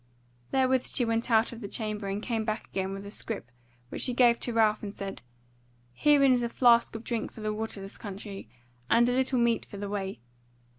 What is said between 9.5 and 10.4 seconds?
for the way.